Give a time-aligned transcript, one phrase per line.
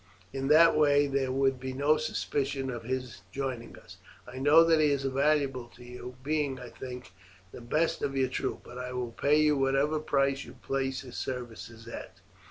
[0.33, 3.97] In that way there would be no suspicion of his having joined us.
[4.25, 7.11] I know that he is valuable to you, being, I think,
[7.51, 11.17] the best of your troop, but I will pay you whatever price you place his
[11.17, 12.19] services at."